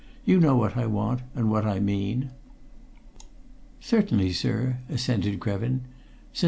[0.25, 2.31] "You know what I want, and what I mean."
[3.79, 5.81] "Certainly, sir," assented Krevin.
[6.33, 6.39] "St.